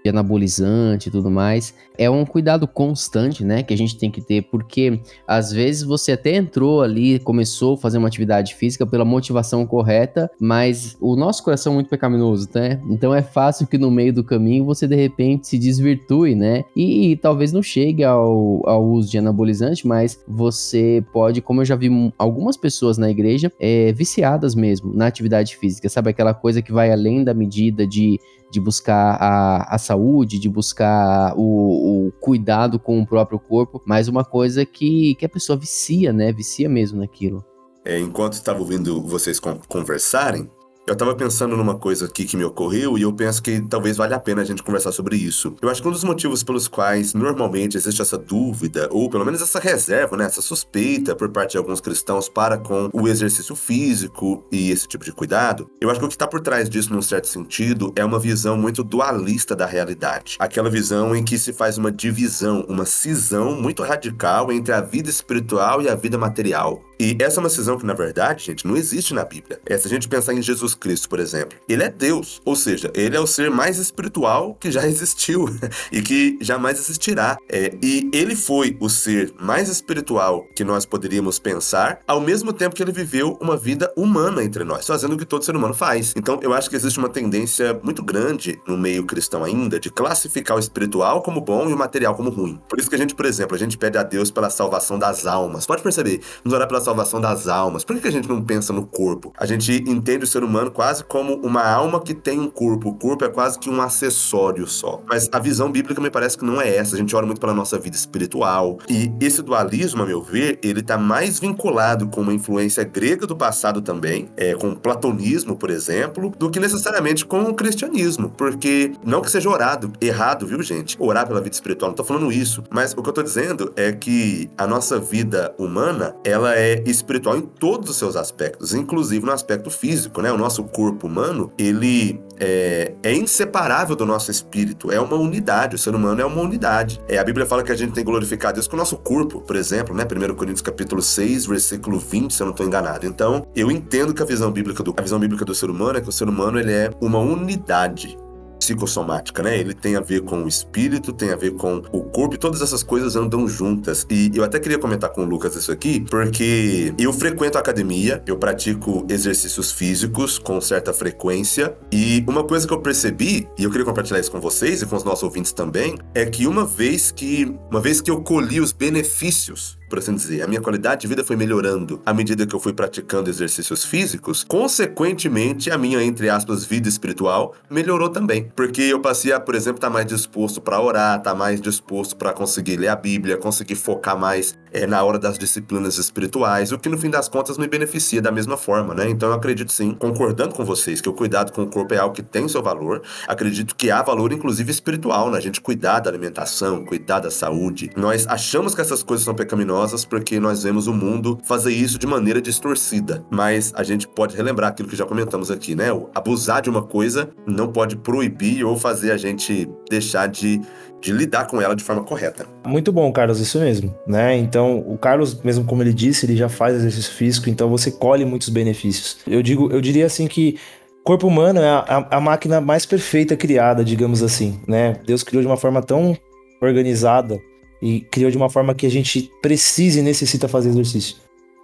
de 0.03 0.09
anabolizante 0.09 1.09
e 1.09 1.11
tudo 1.11 1.29
mais. 1.29 1.73
É 1.97 2.09
um 2.09 2.25
cuidado 2.25 2.67
constante, 2.67 3.43
né, 3.43 3.61
que 3.61 3.73
a 3.73 3.77
gente 3.77 3.97
tem 3.97 4.09
que 4.09 4.21
ter, 4.21 4.43
porque 4.43 5.01
às 5.27 5.51
vezes 5.51 5.83
você 5.83 6.13
até 6.13 6.35
entrou 6.35 6.81
ali, 6.81 7.19
começou 7.19 7.73
a 7.73 7.77
fazer 7.77 7.97
uma 7.97 8.07
atividade 8.07 8.55
física 8.55 8.85
pela 8.85 9.03
motivação 9.03 9.65
correta, 9.65 10.29
mas 10.39 10.95
o 11.01 11.15
nosso 11.15 11.43
coração 11.43 11.73
é 11.73 11.75
muito 11.75 11.89
pecaminoso, 11.89 12.47
né? 12.53 12.81
Então 12.89 13.13
é 13.13 13.21
fácil 13.21 13.67
que 13.67 13.77
no 13.77 13.91
meio 13.91 14.13
do 14.13 14.23
caminho 14.23 14.63
você 14.65 14.87
de 14.87 14.95
repente 14.95 15.47
se 15.47 15.57
desvirtue, 15.57 16.35
né? 16.35 16.63
E, 16.75 17.11
e 17.11 17.15
talvez 17.17 17.51
não 17.51 17.61
chegue 17.61 18.03
ao, 18.03 18.67
ao 18.67 18.85
uso 18.85 19.09
de 19.09 19.17
anabolizante, 19.17 19.85
mas 19.85 20.23
você 20.27 21.03
pode, 21.11 21.41
como 21.41 21.61
eu 21.61 21.65
já 21.65 21.75
vi 21.75 21.89
algumas 22.17 22.55
pessoas 22.55 22.97
na 22.97 23.09
igreja, 23.09 23.51
é, 23.59 23.91
viciadas 23.91 24.55
mesmo 24.55 24.93
na 24.93 25.07
atividade 25.07 25.57
física, 25.57 25.89
sabe? 25.89 26.09
Aquela 26.09 26.33
coisa 26.33 26.61
que 26.61 26.71
vai 26.71 26.91
além 26.91 27.23
da 27.23 27.33
medida 27.33 27.85
de 27.85 28.19
de 28.51 28.59
buscar 28.59 29.17
a, 29.19 29.75
a 29.75 29.77
saúde, 29.77 30.39
de 30.39 30.49
buscar 30.49 31.33
o, 31.37 32.07
o, 32.07 32.11
cuidado 32.19 32.79
com 32.79 32.99
o 33.01 33.05
próprio 33.05 33.39
corpo, 33.39 33.81
mas 33.85 34.07
uma 34.07 34.23
coisa 34.23 34.65
que, 34.65 35.15
que 35.15 35.25
a 35.25 35.29
pessoa 35.29 35.57
vicia, 35.57 36.11
né? 36.11 36.31
Vicia 36.31 36.67
mesmo 36.67 36.99
naquilo. 36.99 37.43
É, 37.85 37.99
enquanto 37.99 38.33
estava 38.33 38.59
ouvindo 38.59 39.01
vocês 39.01 39.39
conversarem, 39.67 40.49
eu 40.89 40.95
tava 40.95 41.13
pensando 41.13 41.55
numa 41.55 41.75
coisa 41.75 42.05
aqui 42.05 42.25
que 42.25 42.35
me 42.35 42.43
ocorreu 42.43 42.97
e 42.97 43.03
eu 43.03 43.13
penso 43.13 43.43
que 43.43 43.61
talvez 43.61 43.97
valha 43.97 44.15
a 44.15 44.19
pena 44.19 44.41
a 44.41 44.45
gente 44.45 44.63
conversar 44.63 44.91
sobre 44.91 45.15
isso. 45.15 45.55
Eu 45.61 45.69
acho 45.69 45.81
que 45.81 45.87
um 45.87 45.91
dos 45.91 46.03
motivos 46.03 46.41
pelos 46.41 46.67
quais 46.67 47.13
normalmente 47.13 47.77
existe 47.77 48.01
essa 48.01 48.17
dúvida, 48.17 48.89
ou 48.91 49.07
pelo 49.07 49.23
menos 49.23 49.39
essa 49.39 49.59
reserva, 49.59 50.17
né, 50.17 50.25
essa 50.25 50.41
suspeita 50.41 51.15
por 51.15 51.29
parte 51.29 51.51
de 51.51 51.57
alguns 51.59 51.79
cristãos 51.79 52.27
para 52.27 52.57
com 52.57 52.89
o 52.91 53.07
exercício 53.07 53.55
físico 53.55 54.43
e 54.51 54.71
esse 54.71 54.87
tipo 54.87 55.05
de 55.05 55.11
cuidado, 55.11 55.69
eu 55.79 55.91
acho 55.91 55.99
que 55.99 56.05
o 56.07 56.09
que 56.09 56.15
está 56.15 56.27
por 56.27 56.41
trás 56.41 56.67
disso, 56.67 56.91
num 56.91 57.03
certo 57.03 57.27
sentido, 57.27 57.93
é 57.95 58.03
uma 58.03 58.17
visão 58.17 58.57
muito 58.57 58.83
dualista 58.83 59.55
da 59.55 59.67
realidade. 59.67 60.37
Aquela 60.39 60.71
visão 60.71 61.15
em 61.15 61.23
que 61.23 61.37
se 61.37 61.53
faz 61.53 61.77
uma 61.77 61.91
divisão, 61.91 62.65
uma 62.67 62.85
cisão 62.85 63.61
muito 63.61 63.83
radical 63.83 64.51
entre 64.51 64.73
a 64.73 64.81
vida 64.81 65.09
espiritual 65.09 65.83
e 65.83 65.87
a 65.87 65.93
vida 65.93 66.17
material. 66.17 66.88
E 66.99 67.15
essa 67.17 67.39
é 67.39 67.41
uma 67.41 67.49
cisão 67.49 67.77
que, 67.77 67.85
na 67.85 67.93
verdade, 67.93 68.43
gente, 68.43 68.67
não 68.67 68.75
existe 68.75 69.13
na 69.13 69.23
Bíblia. 69.23 69.61
É 69.65 69.77
se 69.77 69.87
a 69.87 69.89
gente 69.89 70.09
pensar 70.09 70.33
em 70.33 70.41
Jesus 70.41 70.75
Cristo, 70.75 71.07
por 71.07 71.17
exemplo. 71.17 71.57
Ele 71.67 71.81
é 71.81 71.89
Deus, 71.89 72.41
ou 72.43 72.57
seja, 72.57 72.91
ele 72.93 73.15
é 73.15 73.19
o 73.21 73.25
ser 73.25 73.49
mais 73.49 73.77
espiritual 73.77 74.53
que 74.59 74.69
já 74.69 74.83
existiu 74.85 75.45
e 75.93 76.01
que 76.01 76.37
jamais 76.41 76.77
existirá. 76.77 77.37
É, 77.47 77.73
e 77.81 78.09
ele 78.11 78.35
foi 78.35 78.75
o 78.81 78.89
ser 78.89 79.33
mais 79.39 79.69
espiritual 79.69 80.45
que 80.53 80.65
nós 80.65 80.85
poderíamos 80.85 81.39
pensar, 81.39 82.01
ao 82.05 82.19
mesmo 82.19 82.51
tempo 82.51 82.75
que 82.75 82.83
ele 82.83 82.91
viveu 82.91 83.37
uma 83.39 83.55
vida 83.55 83.89
humana 83.95 84.43
entre 84.43 84.65
nós, 84.65 84.85
fazendo 84.85 85.13
o 85.13 85.17
que 85.17 85.25
todo 85.25 85.45
ser 85.45 85.55
humano 85.55 85.73
faz. 85.73 86.13
Então, 86.17 86.37
eu 86.43 86.53
acho 86.53 86.69
que 86.69 86.75
existe 86.75 86.99
uma 86.99 87.07
tendência 87.07 87.79
muito 87.81 88.03
grande 88.03 88.61
no 88.67 88.77
meio 88.77 89.05
cristão 89.05 89.45
ainda 89.45 89.79
de 89.79 89.89
classificar 89.89 90.57
o 90.57 90.59
espiritual 90.59 91.21
como 91.21 91.39
bom 91.39 91.69
e 91.69 91.73
o 91.73 91.77
material 91.77 92.13
como 92.13 92.29
ruim. 92.29 92.59
Por 92.67 92.77
isso 92.77 92.89
que 92.89 92.95
a 92.95 92.99
gente, 92.99 93.15
por 93.15 93.25
exemplo, 93.25 93.55
a 93.55 93.59
gente 93.59 93.77
pede 93.77 93.97
a 93.97 94.03
Deus 94.03 94.29
pela 94.29 94.49
salvação 94.49 94.99
das 94.99 95.25
almas. 95.25 95.65
Pode 95.65 95.81
perceber, 95.81 96.19
nos 96.43 96.53
orar 96.53 96.67
pela 96.67 96.81
salvação 96.81 96.88
das 96.93 97.47
almas. 97.47 97.83
Por 97.83 97.99
que 97.99 98.07
a 98.07 98.11
gente 98.11 98.29
não 98.29 98.41
pensa 98.41 98.73
no 98.73 98.85
corpo? 98.85 99.33
A 99.37 99.45
gente 99.45 99.83
entende 99.87 100.23
o 100.23 100.27
ser 100.27 100.43
humano 100.43 100.71
quase 100.71 101.03
como 101.03 101.35
uma 101.35 101.63
alma 101.63 101.99
que 102.01 102.13
tem 102.13 102.39
um 102.39 102.49
corpo. 102.49 102.89
O 102.89 102.95
corpo 102.95 103.25
é 103.25 103.29
quase 103.29 103.59
que 103.59 103.69
um 103.69 103.81
acessório 103.81 104.67
só. 104.67 105.01
Mas 105.07 105.29
a 105.31 105.39
visão 105.39 105.71
bíblica 105.71 106.01
me 106.01 106.09
parece 106.09 106.37
que 106.37 106.45
não 106.45 106.61
é 106.61 106.75
essa. 106.75 106.95
A 106.95 106.99
gente 106.99 107.15
ora 107.15 107.25
muito 107.25 107.41
pela 107.41 107.53
nossa 107.53 107.77
vida 107.77 107.95
espiritual. 107.95 108.77
E 108.89 109.11
esse 109.19 109.41
dualismo, 109.41 110.03
a 110.03 110.05
meu 110.05 110.21
ver, 110.21 110.59
ele 110.63 110.81
tá 110.81 110.97
mais 110.97 111.39
vinculado 111.39 112.07
com 112.07 112.21
uma 112.21 112.33
influência 112.33 112.83
grega 112.83 113.25
do 113.25 113.35
passado 113.35 113.81
também, 113.81 114.29
é, 114.37 114.53
com 114.53 114.69
o 114.69 114.75
platonismo, 114.75 115.55
por 115.55 115.69
exemplo, 115.69 116.31
do 116.37 116.49
que 116.49 116.59
necessariamente 116.59 117.25
com 117.25 117.43
o 117.43 117.53
cristianismo. 117.53 118.29
Porque 118.29 118.93
não 119.03 119.21
que 119.21 119.31
seja 119.31 119.49
orado, 119.49 119.91
errado, 120.01 120.45
viu, 120.45 120.61
gente? 120.61 120.97
Orar 120.99 121.27
pela 121.27 121.41
vida 121.41 121.53
espiritual, 121.53 121.91
não 121.91 121.95
tô 121.95 122.03
falando 122.03 122.31
isso. 122.31 122.63
Mas 122.69 122.93
o 122.93 123.01
que 123.01 123.09
eu 123.09 123.13
tô 123.13 123.23
dizendo 123.23 123.71
é 123.75 123.91
que 123.91 124.49
a 124.57 124.67
nossa 124.67 124.99
vida 124.99 125.53
humana, 125.57 126.15
ela 126.23 126.55
é 126.55 126.78
espiritual 126.85 127.37
em 127.37 127.41
todos 127.41 127.89
os 127.89 127.97
seus 127.97 128.15
aspectos, 128.15 128.73
inclusive 128.73 129.25
no 129.25 129.31
aspecto 129.31 129.69
físico, 129.69 130.21
né? 130.21 130.31
O 130.31 130.37
nosso 130.37 130.63
corpo 130.63 131.07
humano, 131.07 131.51
ele 131.57 132.21
é, 132.39 132.93
é, 133.01 133.13
inseparável 133.13 133.95
do 133.95 134.05
nosso 134.05 134.29
espírito, 134.29 134.91
é 134.91 134.99
uma 134.99 135.15
unidade, 135.15 135.75
o 135.75 135.79
ser 135.79 135.95
humano 135.95 136.21
é 136.21 136.25
uma 136.25 136.41
unidade. 136.41 137.01
É, 137.07 137.17
a 137.17 137.23
Bíblia 137.23 137.45
fala 137.45 137.63
que 137.63 137.71
a 137.71 137.75
gente 137.75 137.93
tem 137.93 138.03
glorificado 138.03 138.59
Deus 138.59 138.67
com 138.67 138.75
o 138.75 138.79
nosso 138.79 138.97
corpo, 138.97 139.41
por 139.41 139.55
exemplo, 139.55 139.95
né? 139.95 140.03
1 140.03 140.35
Coríntios 140.35 140.61
capítulo 140.61 141.01
6, 141.01 141.45
versículo 141.45 141.97
20, 141.97 142.33
se 142.33 142.41
eu 142.41 142.45
não 142.45 142.51
estou 142.51 142.65
enganado. 142.65 143.05
Então, 143.05 143.45
eu 143.55 143.71
entendo 143.71 144.13
que 144.13 144.21
a 144.21 144.25
visão 144.25 144.51
bíblica 144.51 144.83
do, 144.83 144.93
a 144.97 145.01
visão 145.01 145.19
bíblica 145.19 145.45
do 145.45 145.55
ser 145.55 145.69
humano 145.69 145.97
é 145.97 146.01
que 146.01 146.09
o 146.09 146.11
ser 146.11 146.27
humano 146.27 146.59
ele 146.59 146.71
é 146.71 146.91
uma 147.01 147.19
unidade 147.19 148.17
psicossomática, 148.59 149.41
né? 149.41 149.57
Ele 149.57 149.73
tem 149.73 149.95
a 149.95 150.01
ver 150.01 150.21
com 150.21 150.43
o 150.43 150.47
espírito, 150.47 151.13
tem 151.13 151.31
a 151.31 151.35
ver 151.35 151.51
com 151.51 151.81
o 151.91 152.03
corpo, 152.03 152.35
e 152.35 152.37
todas 152.37 152.61
essas 152.61 152.83
coisas 152.83 153.15
andam 153.15 153.47
juntas. 153.47 154.05
E 154.09 154.31
eu 154.35 154.43
até 154.43 154.59
queria 154.59 154.77
comentar 154.77 155.09
com 155.09 155.21
o 155.21 155.25
Lucas 155.25 155.55
isso 155.55 155.71
aqui, 155.71 156.01
porque 156.01 156.93
eu 156.97 157.11
frequento 157.13 157.57
a 157.57 157.61
academia, 157.61 158.21
eu 158.27 158.37
pratico 158.37 159.05
exercícios 159.09 159.71
físicos 159.71 160.37
com 160.37 160.59
certa 160.59 160.93
frequência, 160.93 161.75
e 161.91 162.23
uma 162.27 162.43
coisa 162.43 162.67
que 162.67 162.73
eu 162.73 162.81
percebi, 162.81 163.47
e 163.57 163.63
eu 163.63 163.71
queria 163.71 163.85
compartilhar 163.85 164.19
isso 164.19 164.31
com 164.31 164.39
vocês 164.39 164.81
e 164.81 164.85
com 164.85 164.95
os 164.95 165.03
nossos 165.03 165.23
ouvintes 165.23 165.51
também, 165.51 165.97
é 166.13 166.25
que 166.25 166.45
uma 166.45 166.65
vez 166.65 167.11
que 167.11 167.55
uma 167.71 167.79
vez 167.79 168.01
que 168.01 168.11
eu 168.11 168.21
colhi 168.21 168.59
os 168.59 168.71
benefícios 168.71 169.78
por 169.89 169.99
assim 169.99 170.15
dizer. 170.15 170.41
A 170.41 170.47
minha 170.47 170.61
qualidade 170.61 171.01
de 171.01 171.07
vida 171.07 171.23
foi 171.23 171.35
melhorando 171.35 172.01
à 172.05 172.13
medida 172.13 172.45
que 172.45 172.55
eu 172.55 172.59
fui 172.59 172.71
praticando 172.71 173.29
exercícios 173.29 173.83
físicos. 173.83 174.45
Consequentemente, 174.47 175.71
a 175.71 175.77
minha, 175.77 176.01
entre 176.03 176.29
aspas, 176.29 176.63
vida 176.63 176.87
espiritual 176.87 177.55
melhorou 177.69 178.09
também. 178.09 178.51
Porque 178.55 178.83
eu 178.83 179.01
passei 179.01 179.33
a, 179.33 179.39
por 179.39 179.55
exemplo, 179.55 179.77
estar 179.77 179.87
tá 179.87 179.93
mais 179.93 180.05
disposto 180.05 180.61
para 180.61 180.79
orar, 180.79 181.17
estar 181.17 181.31
tá 181.31 181.35
mais 181.35 181.59
disposto 181.59 182.15
para 182.15 182.31
conseguir 182.31 182.77
ler 182.77 182.89
a 182.89 182.95
Bíblia, 182.95 183.37
conseguir 183.37 183.75
focar 183.75 184.17
mais 184.17 184.57
é, 184.71 184.85
na 184.85 185.03
hora 185.03 185.17
das 185.17 185.37
disciplinas 185.37 185.97
espirituais, 185.97 186.71
o 186.71 186.79
que 186.79 186.89
no 186.89 186.97
fim 186.97 187.09
das 187.09 187.27
contas 187.27 187.57
me 187.57 187.67
beneficia 187.67 188.21
da 188.21 188.31
mesma 188.31 188.57
forma, 188.57 188.93
né? 188.93 189.09
Então 189.09 189.29
eu 189.29 189.35
acredito 189.35 189.71
sim, 189.71 189.91
concordando 189.93 190.53
com 190.53 190.65
vocês, 190.65 191.01
que 191.01 191.09
o 191.09 191.13
cuidado 191.13 191.51
com 191.51 191.63
o 191.63 191.67
corpo 191.67 191.93
é 191.93 191.97
algo 191.97 192.15
que 192.15 192.23
tem 192.23 192.47
seu 192.47 192.61
valor. 192.61 193.01
Acredito 193.27 193.75
que 193.75 193.91
há 193.91 194.01
valor, 194.01 194.31
inclusive 194.31 194.71
espiritual, 194.71 195.29
na 195.29 195.39
gente 195.39 195.61
cuidar 195.61 195.99
da 195.99 196.09
alimentação, 196.09 196.83
cuidar 196.85 197.19
da 197.19 197.31
saúde. 197.31 197.91
Nós 197.95 198.27
achamos 198.27 198.75
que 198.75 198.81
essas 198.81 199.03
coisas 199.03 199.25
são 199.25 199.35
pecaminosas 199.35 200.05
porque 200.05 200.39
nós 200.39 200.63
vemos 200.63 200.87
o 200.87 200.93
mundo 200.93 201.39
fazer 201.43 201.71
isso 201.71 201.97
de 201.97 202.07
maneira 202.07 202.41
distorcida. 202.41 203.23
Mas 203.29 203.71
a 203.75 203.83
gente 203.83 204.07
pode 204.07 204.35
relembrar 204.35 204.69
aquilo 204.69 204.89
que 204.89 204.95
já 204.95 205.05
comentamos 205.05 205.51
aqui, 205.51 205.75
né? 205.75 205.91
O 205.91 206.09
abusar 206.13 206.61
de 206.61 206.69
uma 206.69 206.81
coisa 206.81 207.29
não 207.45 207.71
pode 207.71 207.95
proibir 207.95 208.63
ou 208.63 208.77
fazer 208.77 209.11
a 209.11 209.17
gente 209.17 209.69
deixar 209.89 210.27
de, 210.27 210.61
de 211.01 211.11
lidar 211.11 211.47
com 211.47 211.61
ela 211.61 211.75
de 211.75 211.83
forma 211.83 212.03
correta. 212.03 212.45
Muito 212.65 212.91
bom, 212.91 213.11
Carlos, 213.11 213.39
isso 213.39 213.59
mesmo, 213.59 213.93
né? 214.07 214.37
Então, 214.37 214.58
o 214.67 214.97
Carlos, 214.97 215.41
mesmo 215.43 215.65
como 215.65 215.83
ele 215.83 215.93
disse, 215.93 216.25
ele 216.25 216.35
já 216.35 216.49
faz 216.49 216.75
exercício 216.75 217.13
físico, 217.13 217.49
então 217.49 217.69
você 217.69 217.91
colhe 217.91 218.25
muitos 218.25 218.49
benefícios. 218.49 219.17
Eu 219.27 219.41
digo, 219.41 219.71
eu 219.71 219.79
diria 219.79 220.05
assim 220.05 220.27
que 220.27 220.57
corpo 221.03 221.27
humano 221.27 221.59
é 221.59 221.67
a, 221.67 221.79
a, 221.79 222.17
a, 222.17 222.21
máquina 222.21 222.61
mais 222.61 222.85
perfeita 222.85 223.35
criada, 223.35 223.83
digamos 223.83 224.21
assim, 224.21 224.59
né? 224.67 224.95
Deus 225.05 225.23
criou 225.23 225.41
de 225.41 225.47
uma 225.47 225.57
forma 225.57 225.81
tão 225.81 226.17
organizada 226.61 227.39
e 227.81 228.01
criou 228.01 228.29
de 228.29 228.37
uma 228.37 228.49
forma 228.49 228.75
que 228.75 228.85
a 228.85 228.91
gente 228.91 229.31
precisa 229.41 229.99
e 229.99 230.03
necessita 230.03 230.47
fazer 230.47 230.69
exercício. 230.69 231.15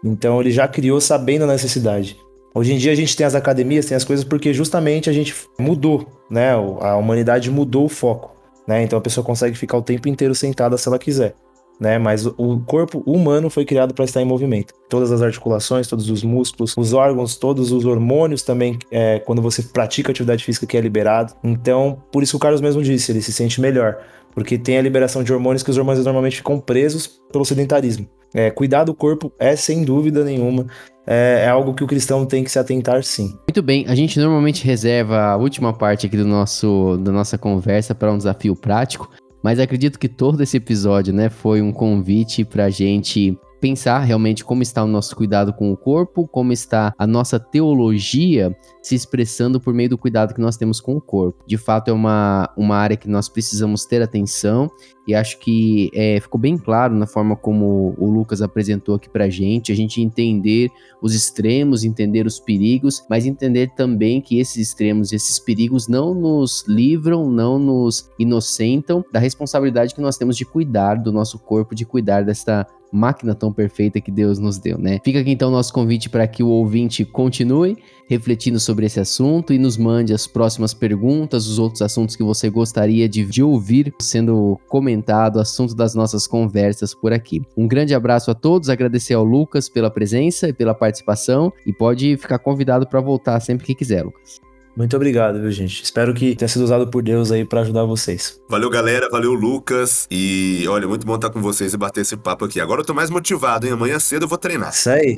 Então 0.04 0.40
ele 0.40 0.52
já 0.52 0.68
criou 0.68 1.00
sabendo 1.02 1.44
a 1.44 1.48
necessidade. 1.48 2.18
Hoje 2.54 2.74
em 2.74 2.78
dia 2.78 2.92
a 2.92 2.96
gente 2.96 3.16
tem 3.16 3.26
as 3.26 3.36
academias, 3.36 3.86
tem 3.86 3.98
as 3.98 4.06
coisas 4.06 4.24
porque 4.24 4.54
justamente 4.54 5.10
a 5.10 5.14
gente 5.14 5.36
mudou, 5.60 6.08
né? 6.30 6.54
A 6.54 6.96
humanidade 6.96 7.52
mudou 7.52 7.86
o 7.86 7.90
foco, 7.90 8.36
né? 8.68 8.82
Então 8.84 8.98
a 8.98 9.02
pessoa 9.02 9.26
consegue 9.26 9.58
ficar 9.58 9.78
o 9.78 9.82
tempo 9.82 10.08
inteiro 10.08 10.34
sentada 10.34 10.78
se 10.78 10.88
ela 10.88 10.98
quiser, 10.98 11.36
né? 11.80 11.98
Mas 11.98 12.26
o 12.26 12.60
corpo 12.66 13.04
humano 13.06 13.50
foi 13.50 13.66
criado 13.66 13.94
para 13.94 14.06
estar 14.06 14.22
em 14.22 14.26
movimento. 14.26 14.74
Todas 14.90 15.12
as 15.12 15.22
articulações, 15.22 15.88
todos 15.88 16.10
os 16.10 16.24
músculos, 16.24 16.74
os 16.78 16.94
órgãos, 16.94 17.36
todos 17.36 17.72
os 17.72 17.86
hormônios 17.86 18.42
também, 18.42 18.78
é, 18.92 19.20
quando 19.20 19.42
você 19.42 19.62
pratica 19.62 20.12
atividade 20.12 20.44
física 20.44 20.66
que 20.66 20.78
é 20.78 20.82
liberado. 20.82 21.34
Então, 21.44 22.02
por 22.12 22.24
isso 22.24 22.38
o 22.38 22.40
Carlos 22.40 22.62
mesmo 22.62 22.82
disse, 22.82 23.12
ele 23.12 23.22
se 23.22 23.34
sente 23.34 23.60
melhor 23.60 23.98
porque 24.36 24.58
tem 24.58 24.78
a 24.78 24.82
liberação 24.82 25.24
de 25.24 25.34
hormônios 25.34 25.64
que 25.64 25.72
os 25.72 25.78
hormônios 25.78 26.04
normalmente 26.04 26.36
ficam 26.36 26.60
presos 26.60 27.08
pelo 27.32 27.46
sedentarismo. 27.46 28.06
É, 28.34 28.52
cuidar 28.52 28.84
do 28.84 28.94
corpo 28.94 29.32
é, 29.40 29.56
sem 29.56 29.86
dúvida 29.86 30.22
nenhuma, 30.26 30.68
é, 31.08 31.44
é, 31.46 31.48
algo 31.48 31.74
que 31.74 31.86
o 31.86 31.88
cristão 31.88 32.26
tem 32.26 32.44
que 32.44 32.52
se 32.52 32.60
atentar 32.60 33.02
sim. 33.02 33.34
Muito 33.48 33.64
bem, 33.64 33.86
a 33.88 33.96
gente 33.96 34.20
normalmente 34.20 34.66
reserva 34.66 35.18
a 35.18 35.38
última 35.38 35.72
parte 35.72 36.06
aqui 36.06 36.18
do 36.18 36.26
nosso, 36.26 36.98
da 36.98 37.14
nossa 37.14 37.38
conversa 37.38 37.96
para 37.96 38.12
um 38.12 38.18
desafio 38.18 38.54
prático, 38.54 39.10
mas 39.46 39.60
acredito 39.60 40.00
que 40.00 40.10
todo 40.10 40.42
esse 40.42 40.58
episódio 40.58 41.14
né, 41.14 41.30
foi 41.30 41.62
um 41.62 41.72
convite 41.72 42.44
para 42.44 42.66
a 42.66 42.70
gente 42.72 43.38
pensar 43.66 43.98
realmente 44.02 44.46
como 44.46 44.62
está 44.62 44.84
o 44.84 44.88
nosso 44.88 45.16
cuidado 45.16 45.52
com 45.52 45.72
o 45.72 45.76
corpo, 45.76 46.28
como 46.28 46.54
está 46.54 46.94
a 47.00 47.08
nossa 47.08 47.40
teologia 47.40 48.56
se 48.80 48.94
expressando 48.94 49.60
por 49.60 49.74
meio 49.74 49.90
do 49.90 49.98
cuidado 49.98 50.36
que 50.36 50.40
nós 50.40 50.56
temos 50.56 50.80
com 50.80 50.96
o 50.96 51.02
corpo. 51.02 51.44
De 51.48 51.58
fato, 51.58 51.90
é 51.90 51.92
uma, 51.92 52.48
uma 52.56 52.76
área 52.76 52.96
que 52.96 53.10
nós 53.10 53.28
precisamos 53.28 53.84
ter 53.84 54.04
atenção 54.04 54.70
e 55.08 55.16
acho 55.16 55.40
que 55.40 55.90
é, 55.96 56.20
ficou 56.20 56.40
bem 56.40 56.58
claro 56.58 56.94
na 56.94 57.08
forma 57.08 57.36
como 57.36 57.96
o 57.98 58.08
Lucas 58.08 58.44
apresentou 58.44 58.94
aqui 58.94 59.10
pra 59.10 59.30
gente, 59.30 59.72
a 59.72 59.76
gente 59.76 60.00
entender 60.00 60.70
os 61.02 61.16
extremos, 61.16 61.84
entender 61.84 62.28
os 62.28 62.40
perigos, 62.40 63.04
mas 63.10 63.26
entender 63.26 63.72
também 63.76 64.22
que 64.22 64.40
esses 64.40 64.58
extremos, 64.58 65.12
esses 65.12 65.40
perigos 65.40 65.88
não 65.88 66.14
nos 66.14 66.64
livram, 66.68 67.32
não 67.32 67.58
nos 67.58 68.10
inocentam 68.20 69.04
da 69.12 69.20
responsabilidade 69.20 69.96
que 69.96 70.02
nós 70.02 70.18
temos 70.18 70.38
de 70.38 70.46
cuidar 70.46 70.96
do 70.96 71.12
nosso 71.12 71.40
corpo, 71.40 71.74
de 71.74 71.86
cuidar 71.86 72.24
desta 72.24 72.68
máquina 72.92 73.36
tão 73.36 73.52
perfeita 73.52 74.00
que 74.00 74.12
Deus 74.12 74.40
nos 74.40 74.58
deu, 74.58 74.78
né? 74.78 75.00
Fica 75.04 75.20
aqui 75.20 75.32
então 75.32 75.50
o 75.50 75.52
nosso 75.52 75.74
convite 75.74 76.10
para 76.10 76.28
que 76.28 76.44
o 76.44 76.48
ouvinte 76.48 77.04
continue 77.04 77.78
refletindo 78.08 78.60
sobre 78.60 78.86
esse 78.86 79.00
assunto 79.00 79.52
e 79.52 79.58
nos 79.58 79.78
mande 79.78 80.14
as 80.14 80.28
próximas 80.28 80.74
perguntas, 80.74 81.48
os 81.48 81.60
outros 81.60 81.82
assuntos 81.82 82.16
que 82.16 82.24
você 82.24 82.50
gostaria 82.50 83.10
de, 83.10 83.26
de 83.26 83.44
ouvir 83.44 83.94
sendo 84.00 84.60
comentado, 84.68 85.40
assunto 85.40 85.76
das 85.76 85.96
nossas 85.96 86.28
conversas 86.28 86.94
por 86.94 87.12
aqui. 87.12 87.42
Um 87.58 87.68
grande 87.68 87.94
abraço 87.94 88.30
a 88.30 88.36
todos, 88.36 88.70
agradecer 88.70 89.14
ao 89.14 89.24
Lucas 89.24 89.68
pela 89.68 89.90
presença 89.90 90.50
e 90.50 90.54
pela 90.54 90.74
participação 90.74 91.52
e 91.66 91.74
pode 91.74 92.16
ficar 92.18 92.40
convidado 92.40 92.88
para 92.88 93.02
voltar 93.02 93.40
sempre 93.40 93.66
que 93.66 93.76
quiser, 93.76 94.04
Lucas. 94.04 94.45
Muito 94.76 94.96
obrigado, 94.96 95.40
viu, 95.40 95.52
gente? 95.52 95.84
Espero 95.84 96.14
que 96.14 96.36
tenha 96.36 96.50
sido 96.50 96.64
usado 96.64 96.88
por 96.88 97.02
Deus 97.02 97.32
aí 97.32 97.46
para 97.46 97.62
ajudar 97.62 97.86
vocês. 97.86 98.40
Valeu, 98.50 98.70
galera. 98.70 99.10
Valeu, 99.10 99.34
Lucas. 99.34 100.08
E 100.12 100.66
olha, 100.68 100.88
muito 100.88 101.06
bom 101.06 101.16
estar 101.16 101.30
com 101.30 101.42
vocês 101.42 101.74
e 101.74 101.78
bater 101.78 102.02
esse 102.02 102.18
papo 102.18 102.46
aqui. 102.46 102.60
Agora 102.60 102.82
eu 102.82 102.86
tô 102.86 102.94
mais 102.94 103.10
motivado, 103.10 103.66
hein? 103.66 103.74
Amanhã 103.74 104.00
cedo 104.00 104.24
eu 104.24 104.28
vou 104.28 104.38
treinar. 104.38 104.72
Isso 104.72 104.90
aí. 104.90 105.18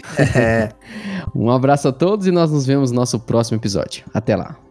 um 1.36 1.50
abraço 1.50 1.88
a 1.88 1.92
todos 1.92 2.28
e 2.28 2.32
nós 2.32 2.52
nos 2.52 2.66
vemos 2.66 2.92
no 2.92 2.98
nosso 2.98 3.20
próximo 3.20 3.58
episódio. 3.58 4.04
Até 4.14 4.36
lá. 4.36 4.67